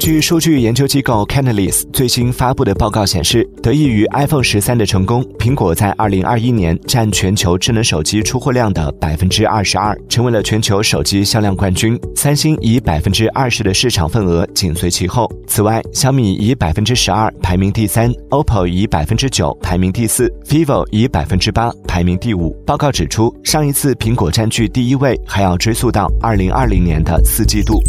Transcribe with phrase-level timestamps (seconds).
[0.00, 12.00] 据数据研究机构 Canalys 最新发布的报告显示，得益于 iPhone 十三的成功，苹果在二零二一年占全球智能手机出货量的百分之二十二，成为了全球手机销量冠军。
[12.16, 15.30] 三星以百分之二十的市场份额紧随其后。
[15.46, 22.50] 此外，小米以百分之十二排名第三，OPPO 以百分之九排名第四，vivo 以百分之八排名第五。
[22.64, 27.82] 报告指出，上一次苹果占据第一位还要追溯到二零二零年的四季度。